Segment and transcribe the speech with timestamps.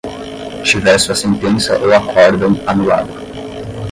[0.63, 3.11] tiver sua sentença ou acórdão anulado